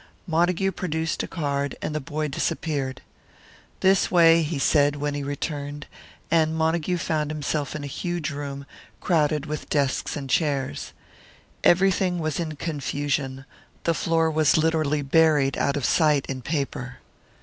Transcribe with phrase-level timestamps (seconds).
[0.25, 3.01] Montague produced a card, and the boy disappeared.
[3.81, 5.85] "This way," he said, when he returned;
[6.31, 8.65] and Montague found himself in a huge room,
[8.99, 10.91] crowded with desks and chairs.
[11.63, 13.45] Everything was in confusion;
[13.83, 16.97] the floor was literally buried out of sight in paper.